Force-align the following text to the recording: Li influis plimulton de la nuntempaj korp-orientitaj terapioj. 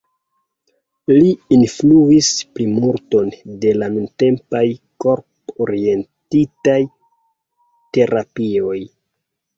Li 1.11 1.33
influis 1.57 2.29
plimulton 2.55 3.29
de 3.65 3.73
la 3.81 3.89
nuntempaj 3.97 4.63
korp-orientitaj 5.05 6.79
terapioj. 7.99 8.77